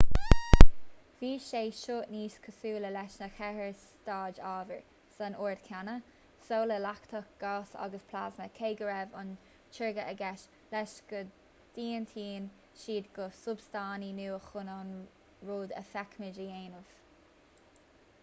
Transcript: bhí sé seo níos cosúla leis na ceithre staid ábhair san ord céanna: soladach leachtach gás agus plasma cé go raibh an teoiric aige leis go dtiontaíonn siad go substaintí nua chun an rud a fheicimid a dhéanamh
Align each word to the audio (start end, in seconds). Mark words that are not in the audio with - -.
bhí 1.17 1.27
sé 1.47 1.59
seo 1.79 1.97
níos 2.13 2.37
cosúla 2.45 2.89
leis 2.95 3.17
na 3.19 3.25
ceithre 3.39 3.67
staid 3.81 4.39
ábhair 4.51 4.79
san 5.17 5.35
ord 5.49 5.61
céanna: 5.67 5.93
soladach 6.47 6.81
leachtach 6.87 7.29
gás 7.45 7.75
agus 7.89 8.07
plasma 8.13 8.47
cé 8.57 8.71
go 8.81 8.89
raibh 8.91 9.15
an 9.21 9.29
teoiric 9.77 10.01
aige 10.05 10.31
leis 10.73 10.97
go 11.13 11.21
dtiontaíonn 11.77 12.49
siad 12.85 13.11
go 13.19 13.29
substaintí 13.43 14.11
nua 14.23 14.43
chun 14.49 14.75
an 14.81 14.91
rud 15.53 15.79
a 15.85 15.87
fheicimid 15.93 16.43
a 16.45 16.51
dhéanamh 16.51 16.93